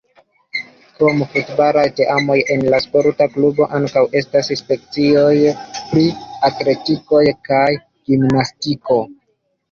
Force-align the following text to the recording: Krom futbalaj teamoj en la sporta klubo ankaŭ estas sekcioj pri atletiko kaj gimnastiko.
Krom 0.99 1.19
futbalaj 1.31 1.81
teamoj 1.97 2.37
en 2.53 2.63
la 2.73 2.79
sporta 2.85 3.27
klubo 3.33 3.67
ankaŭ 3.79 4.01
estas 4.21 4.49
sekcioj 4.63 5.35
pri 5.91 6.05
atletiko 6.49 7.21
kaj 7.49 7.61
gimnastiko. 7.75 8.97